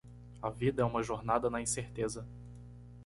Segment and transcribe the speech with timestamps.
[0.41, 2.25] A vida é uma jornada na incerteza.